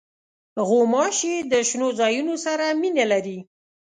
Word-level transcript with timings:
غوماشې 0.67 1.35
د 1.51 1.53
شنو 1.69 1.87
ځایونو 1.99 2.35
سره 2.45 2.65
مینه 2.81 3.05
لري. 3.11 3.37